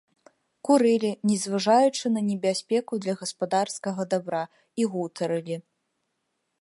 [0.67, 4.43] Курылі, не зважаючы на небяспеку для гаспадарскага дабра,
[4.83, 5.55] і гутарылі.